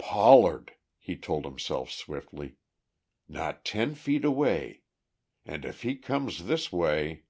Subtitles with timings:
[0.00, 2.54] "Pollard," he told himself swiftly.
[3.26, 4.82] "Not ten feet away.
[5.44, 7.24] And if he comes this way